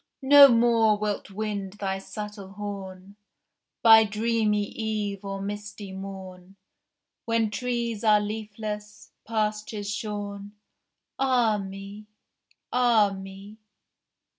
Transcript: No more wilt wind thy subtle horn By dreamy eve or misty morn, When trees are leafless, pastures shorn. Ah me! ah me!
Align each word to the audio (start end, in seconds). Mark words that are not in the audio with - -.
No 0.23 0.47
more 0.47 0.97
wilt 0.97 1.29
wind 1.29 1.73
thy 1.73 1.99
subtle 1.99 2.53
horn 2.53 3.17
By 3.83 4.03
dreamy 4.03 4.63
eve 4.63 5.23
or 5.23 5.39
misty 5.43 5.91
morn, 5.91 6.55
When 7.25 7.51
trees 7.51 8.03
are 8.03 8.19
leafless, 8.19 9.11
pastures 9.27 9.93
shorn. 9.93 10.53
Ah 11.19 11.59
me! 11.59 12.07
ah 12.73 13.13
me! 13.15 13.57